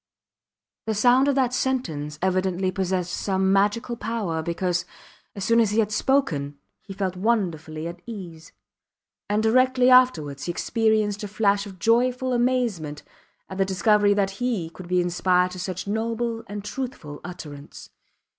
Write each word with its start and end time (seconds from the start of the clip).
The 0.87 0.95
sound 0.95 1.27
of 1.27 1.35
that 1.35 1.53
sentence 1.53 2.17
evidently 2.23 2.71
possessed 2.71 3.13
some 3.13 3.53
magical 3.53 3.95
power, 3.95 4.41
because, 4.41 4.83
as 5.35 5.45
soon 5.45 5.59
as 5.59 5.69
he 5.69 5.77
had 5.77 5.91
spoken, 5.91 6.57
he 6.81 6.91
felt 6.91 7.15
wonderfully 7.15 7.87
at 7.87 8.01
ease; 8.07 8.51
and 9.29 9.43
directly 9.43 9.91
afterwards 9.91 10.45
he 10.45 10.51
experienced 10.51 11.23
a 11.23 11.27
flash 11.27 11.67
of 11.67 11.77
joyful 11.77 12.33
amazement 12.33 13.03
at 13.47 13.59
the 13.59 13.63
discovery 13.65 14.15
that 14.15 14.39
he 14.43 14.71
could 14.71 14.87
be 14.87 15.01
inspired 15.01 15.51
to 15.51 15.59
such 15.59 15.85
noble 15.85 16.43
and 16.47 16.65
truthful 16.65 17.21
utterance. 17.23 17.91